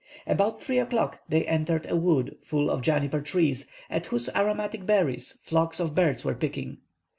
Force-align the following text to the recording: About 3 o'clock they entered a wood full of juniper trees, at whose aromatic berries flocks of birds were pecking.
About 0.25 0.59
3 0.59 0.79
o'clock 0.79 1.19
they 1.29 1.45
entered 1.45 1.85
a 1.87 1.95
wood 1.95 2.35
full 2.41 2.71
of 2.71 2.81
juniper 2.81 3.21
trees, 3.21 3.67
at 3.87 4.07
whose 4.07 4.29
aromatic 4.35 4.87
berries 4.87 5.37
flocks 5.43 5.79
of 5.79 5.93
birds 5.93 6.25
were 6.25 6.33
pecking. 6.33 6.79